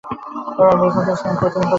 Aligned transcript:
এবার 0.53 0.75
বিপ্রদাস 0.81 1.19
মন 1.25 1.33
কঠিন 1.33 1.61
করে 1.61 1.65
বসল। 1.65 1.69